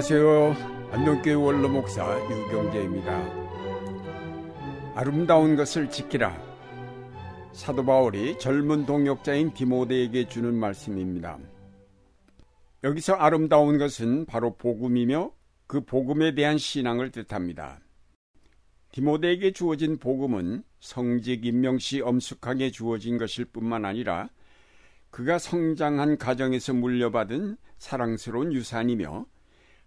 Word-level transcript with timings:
안녕하세요. 0.00 0.56
안동교회 0.92 1.34
원로 1.34 1.68
목사 1.68 2.18
유경재입니다. 2.30 4.94
아름다운 4.94 5.56
것을 5.56 5.90
지키라. 5.90 6.42
사도 7.52 7.84
바울이 7.84 8.38
젊은 8.38 8.86
동역자인 8.86 9.52
디모데에게 9.52 10.26
주는 10.26 10.54
말씀입니다. 10.54 11.38
여기서 12.82 13.16
아름다운 13.16 13.76
것은 13.76 14.24
바로 14.24 14.56
복음이며 14.56 15.32
그 15.66 15.84
복음에 15.84 16.34
대한 16.34 16.56
신앙을 16.56 17.10
뜻합니다. 17.10 17.78
디모데에게 18.92 19.52
주어진 19.52 19.98
복음은 19.98 20.62
성직 20.80 21.44
임명 21.44 21.78
시 21.78 22.00
엄숙하게 22.00 22.70
주어진 22.70 23.18
것일 23.18 23.44
뿐만 23.44 23.84
아니라 23.84 24.30
그가 25.10 25.38
성장한 25.38 26.16
가정에서 26.16 26.72
물려받은 26.72 27.58
사랑스러운 27.76 28.54
유산이며 28.54 29.26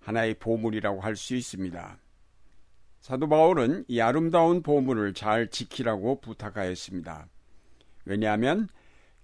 하나의 0.04 0.36
보물이라고 0.36 1.02
할 1.02 1.16
수 1.16 1.36
있습니다. 1.36 1.98
사도 3.00 3.28
바울은 3.28 3.86
이 3.88 4.00
아름다운 4.00 4.62
보물을 4.62 5.14
잘 5.14 5.50
지키라고 5.50 6.22
부탁하였습니다. 6.22 7.28
왜냐하면 8.06 8.70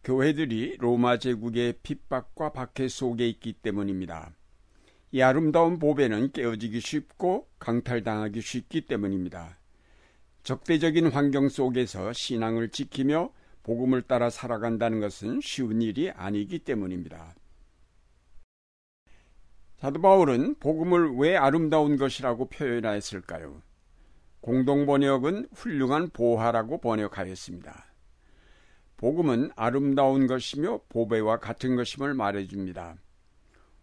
교회들이 0.03 0.77
로마 0.79 1.17
제국의 1.17 1.75
핍박과 1.83 2.51
박해 2.51 2.87
속에 2.87 3.27
있기 3.29 3.53
때문입니다. 3.53 4.31
이 5.11 5.21
아름다운 5.21 5.79
보배는 5.79 6.31
깨어지기 6.31 6.79
쉽고 6.79 7.47
강탈당하기 7.59 8.41
쉽기 8.41 8.81
때문입니다. 8.81 9.57
적대적인 10.43 11.07
환경 11.07 11.49
속에서 11.49 12.13
신앙을 12.13 12.69
지키며 12.69 13.31
복음을 13.63 14.01
따라 14.01 14.29
살아간다는 14.29 14.99
것은 14.99 15.39
쉬운 15.43 15.81
일이 15.81 16.09
아니기 16.11 16.59
때문입니다. 16.59 17.35
사도 19.79 20.01
바울은 20.01 20.55
복음을 20.59 21.15
왜 21.15 21.37
아름다운 21.37 21.95
것이라고 21.95 22.49
표현하였을까요? 22.49 23.61
공동 24.41 24.85
번역은 24.85 25.47
훌륭한 25.53 26.09
보화라고 26.09 26.81
번역하였습니다. 26.81 27.85
복음은 28.97 29.51
아름다운 29.55 30.27
것이며 30.27 30.81
보배와 30.89 31.39
같은 31.39 31.77
것임을 31.77 32.13
말해줍니다. 32.13 32.97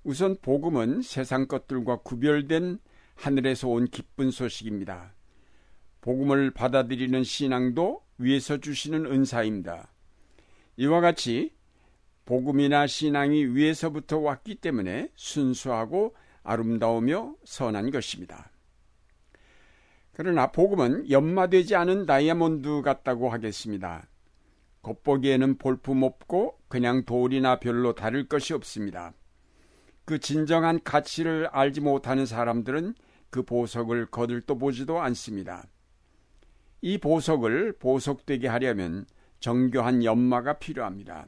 우선 0.05 0.37
복음은 0.43 1.01
세상 1.01 1.47
것들과 1.47 2.03
구별된 2.03 2.79
하늘에서 3.15 3.69
온 3.69 3.87
기쁜 3.87 4.31
소식입니다. 4.31 5.15
복음을 6.03 6.51
받아들이는 6.51 7.25
신앙도 7.25 8.03
위에서 8.19 8.59
주시는 8.59 9.07
은사입니다. 9.07 9.91
이와 10.77 11.01
같이 11.01 11.56
복음이나 12.27 12.87
신앙이 12.87 13.47
위에서부터 13.47 14.19
왔기 14.19 14.57
때문에 14.57 15.11
순수하고 15.15 16.15
아름다우며 16.43 17.37
선한 17.45 17.91
것입니다. 17.91 18.51
그러나 20.13 20.51
복음은 20.51 21.11
연마되지 21.11 21.77
않은 21.77 22.07
다이아몬드 22.07 22.83
같다고 22.83 23.31
하겠습니다. 23.31 24.09
겉보기에는 24.83 25.59
볼품없고 25.59 26.59
그냥 26.69 27.05
돌이나 27.05 27.59
별로 27.61 27.95
다를 27.95 28.29
것이 28.29 28.55
없습니다. 28.55 29.13
그 30.05 30.19
진정한 30.19 30.81
가치를 30.83 31.49
알지 31.53 31.81
못하는 31.81 32.27
사람들은 32.27 32.95
그 33.31 33.43
보석을 33.43 34.07
거들떠 34.07 34.55
보지도 34.55 35.01
않습니다. 35.01 35.67
이 36.81 36.99
보석을 36.99 37.75
보석되게 37.79 38.49
하려면 38.49 39.07
정교한 39.41 40.03
연마가 40.03 40.55
필요합니다. 40.55 41.27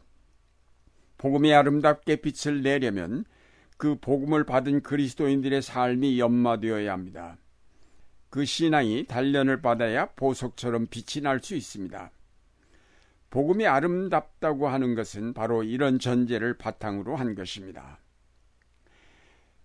복음이 1.18 1.52
아름답게 1.52 2.16
빛을 2.16 2.62
내려면 2.62 3.24
그 3.76 3.96
복음을 4.00 4.44
받은 4.44 4.82
그리스도인들의 4.82 5.62
삶이 5.62 6.18
연마되어야 6.18 6.92
합니다. 6.92 7.36
그 8.30 8.44
신앙이 8.44 9.06
단련을 9.06 9.62
받아야 9.62 10.06
보석처럼 10.14 10.86
빛이 10.90 11.22
날 11.22 11.40
수 11.40 11.54
있습니다. 11.54 12.10
복음이 13.30 13.66
아름답다고 13.66 14.68
하는 14.68 14.94
것은 14.94 15.34
바로 15.34 15.62
이런 15.62 15.98
전제를 15.98 16.56
바탕으로 16.56 17.14
한 17.14 17.34
것입니다. 17.34 17.98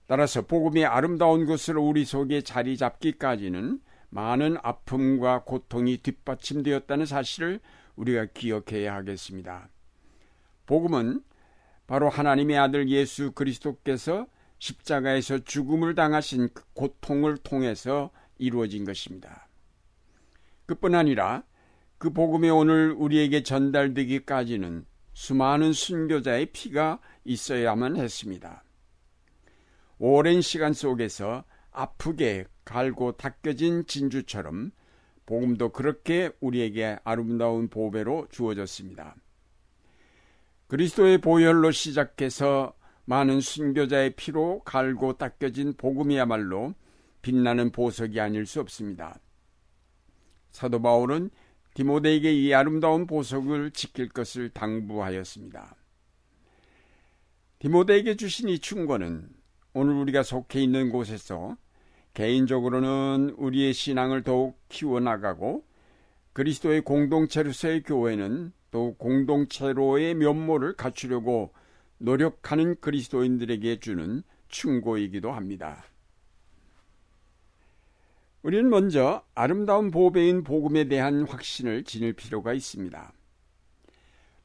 따라서 0.05 0.41
복음이 0.41 0.85
아름다운 0.85 1.45
것으로 1.45 1.81
우리 1.81 2.03
속에 2.03 2.41
자리 2.41 2.77
잡기까지는 2.77 3.79
많은 4.09 4.57
아픔과 4.61 5.43
고통이 5.43 5.97
뒷받침되었다는 5.97 7.05
사실을 7.05 7.61
우리가 7.95 8.27
기억해야 8.33 8.95
하겠습니다. 8.95 9.69
복음은 10.65 11.23
바로 11.93 12.09
하나님의 12.09 12.57
아들 12.57 12.89
예수 12.89 13.33
그리스도께서 13.33 14.25
십자가에서 14.57 15.43
죽음을 15.43 15.93
당하신 15.93 16.49
그 16.51 16.63
고통을 16.73 17.37
통해서 17.37 18.09
이루어진 18.39 18.83
것입니다. 18.83 19.47
그뿐 20.65 20.95
아니라 20.95 21.43
그 21.99 22.09
복음이 22.11 22.49
오늘 22.49 22.95
우리에게 22.97 23.43
전달되기까지는 23.43 24.87
수많은 25.13 25.71
순교자의 25.71 26.47
피가 26.47 26.99
있어야만 27.25 27.97
했습니다. 27.97 28.63
오랜 29.99 30.41
시간 30.41 30.73
속에서 30.73 31.43
아프게 31.69 32.45
갈고 32.65 33.11
닦여진 33.17 33.85
진주처럼 33.85 34.71
복음도 35.27 35.69
그렇게 35.69 36.31
우리에게 36.39 36.97
아름다운 37.03 37.67
보배로 37.67 38.29
주어졌습니다. 38.31 39.15
그리스도의 40.73 41.19
보혈로 41.19 41.69
시작해서 41.69 42.73
많은 43.05 43.41
순교자의 43.41 44.15
피로 44.15 44.63
갈고 44.63 45.13
닦여진 45.13 45.75
복음이야말로 45.77 46.73
빛나는 47.21 47.71
보석이 47.71 48.19
아닐 48.19 48.47
수 48.47 48.59
없습니다. 48.59 49.19
사도 50.49 50.81
바울은 50.81 51.29
디모데에게 51.75 52.33
이 52.33 52.55
아름다운 52.55 53.05
보석을 53.05 53.69
지킬 53.69 54.09
것을 54.09 54.49
당부하였습니다. 54.49 55.75
디모데에게 57.59 58.15
주신 58.15 58.49
이 58.49 58.57
충고는 58.57 59.29
오늘 59.75 59.93
우리가 59.93 60.23
속해 60.23 60.59
있는 60.59 60.89
곳에서 60.89 61.55
개인적으로는 62.15 63.35
우리의 63.37 63.73
신앙을 63.73 64.23
더욱 64.23 64.59
키워나가고 64.69 65.67
그리스도의 66.33 66.81
공동체로서의 66.81 67.83
교회는 67.83 68.53
또 68.73 68.95
공동체로의 68.95 70.15
면모를 70.15 70.73
갖추려고 70.73 71.53
노력하는 71.99 72.75
그리스도인들에게 72.81 73.79
주는 73.79 74.23
충고이기도 74.47 75.31
합니다. 75.31 75.85
우리는 78.41 78.67
먼저 78.71 79.23
아름다운 79.35 79.91
보배인 79.91 80.43
복음에 80.43 80.85
대한 80.85 81.21
확신을 81.21 81.83
지닐 81.83 82.13
필요가 82.13 82.51
있습니다. 82.51 83.13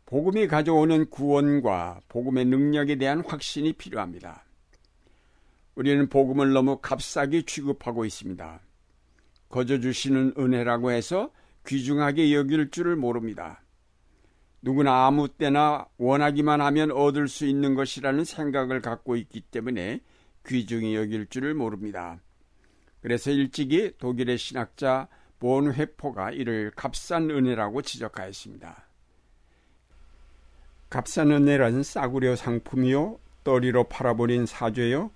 복음이 0.05 0.47
가져오는 0.47 1.09
구원과 1.09 2.03
복음의 2.09 2.45
능력에 2.45 2.97
대한 2.97 3.25
확신이 3.27 3.72
필요합니다. 3.72 4.45
우리는 5.75 6.06
복음을 6.06 6.53
너무 6.53 6.81
값싸게 6.83 7.43
취급하고 7.43 8.05
있습니다. 8.05 8.60
거저 9.49 9.81
주시는 9.81 10.34
은혜라고 10.39 10.91
해서 10.91 11.33
귀중하게 11.66 12.34
여길 12.34 12.71
줄을 12.71 12.95
모릅니다. 12.95 13.62
누구나 14.60 15.06
아무 15.06 15.28
때나 15.28 15.86
원하기만 15.98 16.60
하면 16.60 16.91
얻을 16.91 17.28
수 17.28 17.46
있는 17.46 17.74
것이라는 17.74 18.24
생각을 18.24 18.80
갖고 18.80 19.16
있기 19.16 19.41
때문에 19.41 20.00
귀중히 20.46 20.96
여길 20.96 21.26
줄을 21.28 21.54
모릅니다. 21.54 22.20
그래서 23.00 23.30
일찍이 23.30 23.92
독일의 23.98 24.38
신학자 24.38 25.09
본회포가 25.38 26.33
이를 26.33 26.72
값싼 26.74 27.30
은혜라고 27.30 27.83
지적하였습니다. 27.83 28.84
값싼 30.91 31.30
은혜란 31.30 31.83
싸구려 31.83 32.34
상품이요, 32.34 33.18
떠리로 33.44 33.84
팔아버린 33.84 34.47
사죄요, 34.47 35.10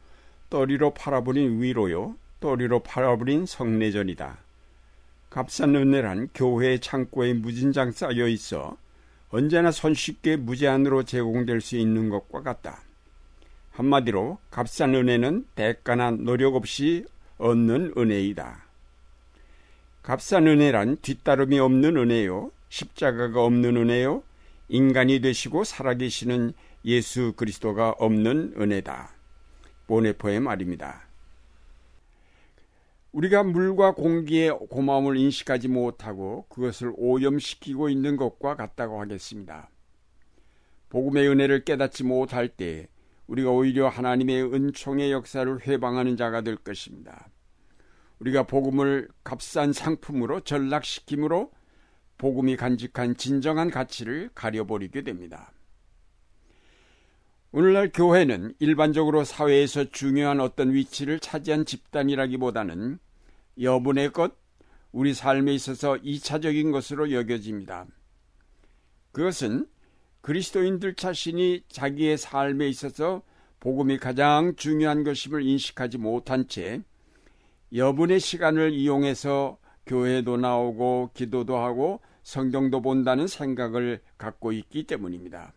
떠리로 0.51 0.95
팔아버린 0.95 1.61
위로요, 1.61 2.17
떠리로 2.41 2.81
팔아버린 2.81 3.47
성내전이다. 3.47 4.39
값싼 5.31 5.75
은혜란 5.75 6.29
교회 6.35 6.79
창고에 6.79 7.33
무진장 7.33 7.91
쌓여 7.91 8.29
있어 8.29 8.77
언제나 9.33 9.71
손쉽게 9.71 10.37
무제한으로 10.37 11.05
제공될 11.05 11.63
수 11.63 11.77
있는 11.77 12.11
것과 12.11 12.43
같다. 12.43 12.83
한마디로 13.71 14.39
값싼 14.51 14.95
은혜는 14.95 15.47
대가나 15.55 16.11
노력 16.11 16.55
없이 16.55 17.07
얻는 17.39 17.95
은혜이다. 17.97 18.63
값싼 20.03 20.47
은혜란 20.47 20.99
뒤따름이 21.01 21.59
없는 21.59 21.97
은혜요, 21.97 22.53
십자가가 22.69 23.43
없는 23.43 23.79
은혜요, 23.79 24.23
인간이 24.69 25.21
되시고 25.21 25.65
살아계시는 25.65 26.53
예수 26.85 27.33
그리스도가 27.35 27.95
없는 27.99 28.55
은혜다. 28.59 29.15
보네포의 29.87 30.41
말입니다. 30.41 31.07
우리가 33.13 33.43
물과 33.43 33.95
공기의 33.95 34.51
고마움을 34.71 35.19
인식하지 35.19 35.69
못하고 35.69 36.47
그것을 36.49 36.93
오염시키고 36.97 37.91
있는 37.91 38.17
것과 38.17 38.57
같다고 38.57 39.01
하겠습니다. 39.01 39.71
복음의 40.89 41.29
은혜를 41.29 41.65
깨닫지 41.65 42.05
못할 42.05 42.49
때 42.49 42.89
우리가 43.27 43.51
오히려 43.51 43.89
하나님의 43.89 44.53
은총의 44.53 45.13
역사를 45.13 45.61
회방하는 45.67 46.17
자가 46.17 46.41
될 46.41 46.57
것입니다. 46.57 47.29
우리가 48.19 48.45
복음을 48.45 49.09
값싼 49.25 49.73
상품으로 49.73 50.41
전락시킴으로 50.41 51.51
복음이 52.19 52.57
간직한 52.57 53.17
진정한 53.17 53.71
가치를 53.71 54.31
가려버리게 54.35 55.03
됩니다. 55.03 55.53
오늘날 57.55 57.91
교회는 57.93 58.55
일반적으로 58.61 59.25
사회에서 59.25 59.85
중요한 59.91 60.41
어떤 60.41 60.73
위치를 60.73 61.21
차지한 61.21 61.67
집단이라기보다는 61.67 62.99
여분의 63.61 64.11
것, 64.15 64.33
우리 64.91 65.13
삶에 65.13 65.53
있어서 65.53 65.99
이차적인 65.99 66.73
것으로 66.73 67.13
여겨집니다. 67.13 67.85
그것은 69.13 69.67
그리스도인들 70.23 70.95
자신이 70.95 71.65
자기의 71.69 72.17
삶에 72.17 72.69
있어서 72.69 73.21
복음이 73.61 73.99
가장 73.99 74.57
중요한 74.57 75.05
것임을 75.05 75.43
인식하지 75.43 75.99
못한 75.99 76.49
채 76.49 76.81
여분의 77.75 78.21
시간을 78.21 78.73
이용해서 78.73 79.59
교회도 79.85 80.39
나오고 80.39 81.11
기도도 81.13 81.59
하고 81.59 82.01
성경도 82.23 82.81
본다는 82.81 83.27
생각을 83.27 84.01
갖고 84.17 84.53
있기 84.53 84.85
때문입니다. 84.85 85.53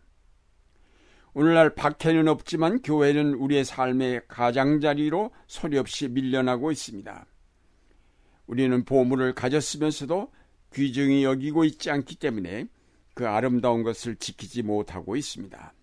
오늘날 1.38 1.74
박해는 1.74 2.28
없지만 2.28 2.80
교회는 2.80 3.34
우리의 3.34 3.66
삶의 3.66 4.22
가장자리로 4.26 5.32
소리 5.46 5.76
없이 5.76 6.08
밀려나고 6.08 6.72
있습니다. 6.72 7.26
우리는 8.46 8.84
보물을 8.86 9.34
가졌으면서도 9.34 10.32
귀중히 10.72 11.24
여기고 11.24 11.64
있지 11.64 11.90
않기 11.90 12.16
때문에 12.16 12.68
그 13.12 13.28
아름다운 13.28 13.82
것을 13.82 14.16
지키지 14.16 14.62
못하고 14.62 15.14
있습니다. 15.14 15.74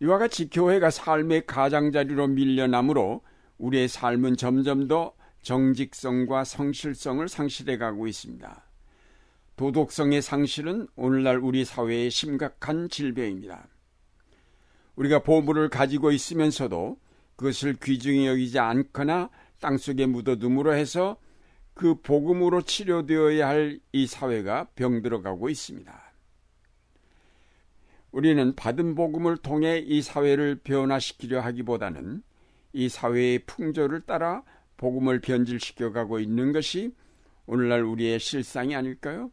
이와 0.00 0.18
같이 0.18 0.50
교회가 0.50 0.90
삶의 0.90 1.46
가장자리로 1.46 2.26
밀려나므로 2.26 3.22
우리의 3.58 3.86
삶은 3.86 4.38
점점 4.38 4.88
더 4.88 5.14
정직성과 5.42 6.42
성실성을 6.42 7.28
상실해 7.28 7.78
가고 7.78 8.08
있습니다. 8.08 8.71
도덕성의 9.56 10.22
상실은 10.22 10.88
오늘날 10.96 11.38
우리 11.38 11.64
사회의 11.64 12.10
심각한 12.10 12.88
질병입니다. 12.88 13.68
우리가 14.96 15.22
보물을 15.22 15.68
가지고 15.68 16.10
있으면서도 16.10 16.98
그것을 17.36 17.74
귀중히 17.82 18.26
여기지 18.26 18.58
않거나 18.58 19.30
땅속에 19.60 20.06
묻어둠으로 20.06 20.74
해서 20.74 21.16
그 21.74 21.94
복음으로 22.00 22.62
치료되어야 22.62 23.48
할 23.48 23.80
이 23.92 24.06
사회가 24.06 24.68
병들어가고 24.74 25.48
있습니다. 25.48 26.12
우리는 28.10 28.54
받은 28.54 28.94
복음을 28.94 29.38
통해 29.38 29.78
이 29.78 30.02
사회를 30.02 30.56
변화시키려 30.56 31.40
하기보다는 31.40 32.22
이 32.74 32.88
사회의 32.88 33.38
풍조를 33.40 34.02
따라 34.02 34.42
복음을 34.76 35.20
변질시켜 35.20 35.92
가고 35.92 36.18
있는 36.18 36.52
것이 36.52 36.94
오늘날 37.46 37.82
우리의 37.82 38.18
실상이 38.18 38.74
아닐까요? 38.74 39.30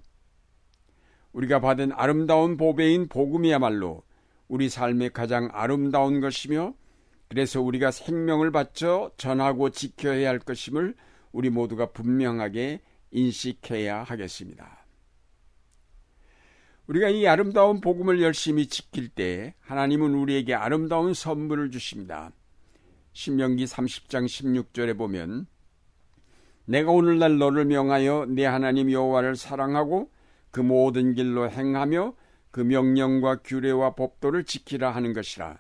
우리가 1.33 1.59
받은 1.59 1.91
아름다운 1.93 2.57
보배인 2.57 3.07
복음이야말로 3.07 4.03
우리 4.47 4.69
삶의 4.69 5.11
가장 5.11 5.49
아름다운 5.51 6.21
것이며 6.21 6.73
그래서 7.27 7.61
우리가 7.61 7.91
생명을 7.91 8.51
바쳐 8.51 9.11
전하고 9.17 9.69
지켜야 9.69 10.29
할 10.29 10.39
것임을 10.39 10.95
우리 11.31 11.49
모두가 11.51 11.91
분명하게 11.91 12.81
인식해야 13.11 14.03
하겠습니다. 14.03 14.79
우리가 16.87 17.09
이 17.09 17.27
아름다운 17.27 17.81
복음을 17.81 18.19
열심히 18.19 18.65
지킬 18.65 19.09
때 19.09 19.53
하나님은 19.59 20.15
우리에게 20.15 20.55
아름다운 20.55 21.13
선물을 21.13 21.69
주십니다. 21.69 22.31
신명기 23.13 23.65
30장 23.65 24.25
16절에 24.25 24.97
보면 24.97 25.45
내가 26.65 26.91
오늘날 26.91 27.37
너를 27.37 27.65
명하여 27.65 28.25
내 28.29 28.45
하나님 28.45 28.91
여호와를 28.91 29.35
사랑하고 29.35 30.09
그 30.51 30.59
모든 30.59 31.13
길로 31.13 31.49
행하며 31.49 32.13
그 32.51 32.61
명령과 32.61 33.41
규례와 33.43 33.95
법도를 33.95 34.43
지키라 34.43 34.91
하는 34.91 35.13
것이라. 35.13 35.59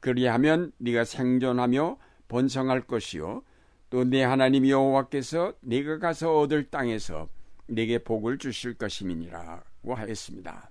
그리하면 0.00 0.72
네가 0.78 1.04
생존하며 1.04 1.98
번성할 2.28 2.82
것이요 2.82 3.42
또 3.90 4.04
내 4.04 4.22
하나님 4.22 4.68
여호와께서 4.68 5.54
네가 5.60 5.98
가서 5.98 6.38
얻을 6.38 6.70
땅에서 6.70 7.28
네게 7.68 7.98
복을 8.04 8.38
주실 8.38 8.74
것임이니라고 8.74 9.94
하였습니다. 9.94 10.70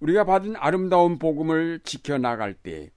우리가 0.00 0.24
받은 0.24 0.56
아름다운 0.56 1.18
복음을 1.18 1.80
지켜 1.84 2.18
나갈 2.18 2.54
때 2.54 2.90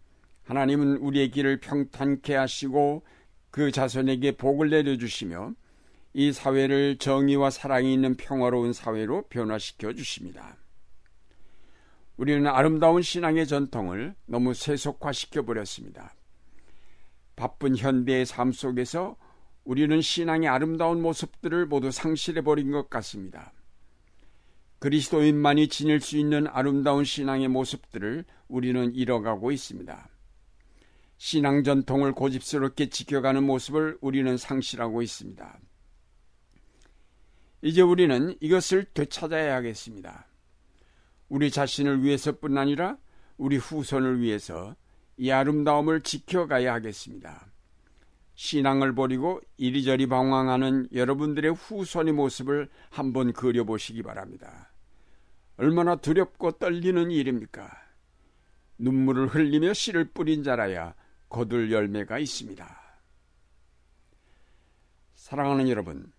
하나님은 0.44 0.98
우리의 0.98 1.32
길을 1.32 1.60
평탄케 1.60 2.36
하시고 2.36 3.04
그 3.50 3.72
자손에게 3.72 4.34
복을 4.34 4.70
내려 4.70 4.98
주시며 4.98 5.54
이 6.13 6.34
사회를 6.34 6.98
정의와 6.98 7.50
사랑이 7.50 7.94
있는 7.94 8.16
평화로운 8.16 8.74
사회로 8.74 9.28
변화시켜 9.30 9.94
주십니다. 9.94 10.58
우리는 12.18 12.46
아름다운 12.48 13.02
신앙의 13.02 13.48
전통을 13.48 14.16
너무 14.25 14.54
세속화시켜 14.54 15.44
버렸습니다. 15.44 16.13
바쁜 17.36 17.78
현대의 17.78 18.25
삶 18.25 18.52
속에서 18.52 19.16
우리는 19.63 20.02
신앙의 20.02 20.50
아름다운 20.50 21.02
모습들을 21.02 21.66
모두 21.68 21.92
상실해 21.92 22.42
버린 22.42 22.72
것 22.72 22.90
같습니다. 22.90 23.54
그리스도인만이 24.80 25.68
지닐 25.68 26.02
수 26.02 26.18
있는 26.18 26.48
아름다운 26.48 27.04
신앙의 27.04 27.48
모습들을 27.48 28.25
우리는 28.48 28.94
잃어가고 28.94 29.52
있습니다. 29.52 30.10
신앙 31.18 31.63
전통을 31.63 32.13
고집스럽게 32.13 32.90
지켜가는 32.90 33.44
모습을 33.44 33.98
우리는 34.02 34.38
상실하고 34.38 35.04
있습니다. 35.04 35.60
이제 37.62 37.81
우리는 37.81 38.36
이것을 38.40 38.86
되찾아야 38.94 39.56
하겠습니다. 39.56 40.25
우리 41.30 41.52
자신을 41.52 42.04
위해서뿐 42.04 42.58
아니라 42.58 42.98
우리 43.38 43.58
후손을 43.58 44.19
위해서 44.19 44.75
이 45.18 45.31
아름다움을 45.31 46.02
지켜가야 46.02 46.74
하겠습니다. 46.74 47.48
신앙을 48.34 48.96
버리고 48.96 49.40
이리저리 49.58 50.08
방황하는 50.08 50.88
여러분들의 50.91 51.53
후손의 51.53 52.13
모습을 52.13 52.70
한번 52.89 53.34
그려보시기 53.34 54.01
바랍니다. 54.01 54.72
얼마나 55.58 55.96
두렵고 55.96 56.53
떨리는 56.53 57.12
일입니까? 57.12 57.70
눈물을 58.80 59.27
흘리며 59.27 59.74
씨를 59.74 60.06
뿌린 60.06 60.41
자라야 60.44 60.96
거둘 61.30 61.72
열매가 61.72 62.18
있습니다. 62.18 62.82
사랑하는 65.13 65.70
여러분, 65.70 66.12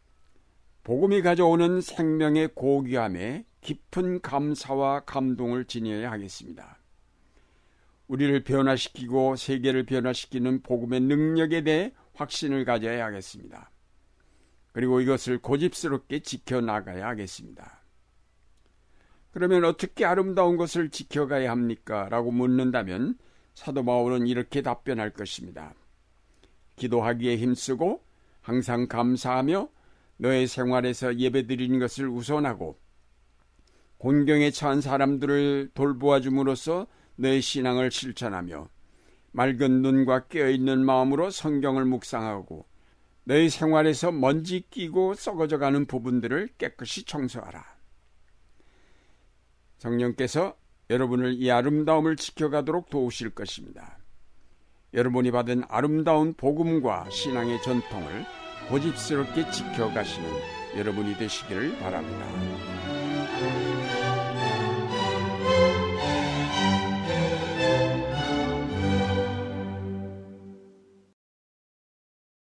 복음이 0.84 1.22
가져오는 1.22 1.80
생명의 1.80 2.48
고귀함에 2.54 3.44
깊은 3.60 4.20
감사와 4.20 5.00
감동을 5.04 5.66
지녀야 5.66 6.10
하겠습니다. 6.10 6.78
우리를 8.08 8.42
변화시키고 8.42 9.36
세계를 9.36 9.86
변화시키는 9.86 10.62
복음의 10.62 11.00
능력에 11.00 11.62
대해 11.62 11.92
확신을 12.14 12.64
가져야 12.64 13.04
하겠습니다. 13.06 13.70
그리고 14.72 15.00
이것을 15.00 15.38
고집스럽게 15.38 16.20
지켜나가야 16.20 17.06
하겠습니다. 17.06 17.80
그러면 19.30 19.64
어떻게 19.64 20.04
아름다운 20.04 20.56
것을 20.56 20.90
지켜가야 20.90 21.50
합니까? 21.50 22.08
라고 22.10 22.32
묻는다면 22.32 23.16
사도 23.54 23.84
바울은 23.84 24.26
이렇게 24.26 24.62
답변할 24.62 25.10
것입니다. 25.10 25.74
기도하기에 26.76 27.36
힘쓰고 27.36 28.02
항상 28.40 28.88
감사하며 28.88 29.68
너의 30.22 30.46
생활에서 30.46 31.16
예배드리는 31.16 31.80
것을 31.80 32.08
우선하고 32.08 32.78
곤경에 33.98 34.52
처한 34.52 34.80
사람들을 34.80 35.72
돌보아 35.74 36.20
줌으로써 36.20 36.86
너의 37.16 37.42
신앙을 37.42 37.90
실천하며 37.90 38.68
맑은 39.32 39.82
눈과 39.82 40.28
깨어있는 40.28 40.84
마음으로 40.84 41.30
성경을 41.30 41.86
묵상하고 41.86 42.66
너의 43.24 43.50
생활에서 43.50 44.12
먼지 44.12 44.64
끼고 44.70 45.14
썩어져 45.14 45.58
가는 45.58 45.86
부분들을 45.86 46.50
깨끗이 46.56 47.04
청소하라. 47.04 47.64
성령께서 49.78 50.56
여러분을 50.88 51.34
이 51.34 51.50
아름다움을 51.50 52.14
지켜가도록 52.14 52.90
도우실 52.90 53.30
것입니다. 53.30 53.98
여러분이 54.94 55.32
받은 55.32 55.64
아름다운 55.68 56.34
복음과 56.34 57.10
신앙의 57.10 57.60
전통을 57.62 58.24
고집스럽게 58.68 59.50
지켜가시는 59.50 60.28
여러분이 60.76 61.16
되시기를 61.16 61.78
바랍니다. 61.78 62.26